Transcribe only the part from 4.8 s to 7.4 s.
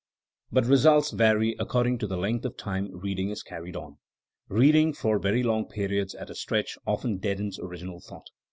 for very long periods at a stretch often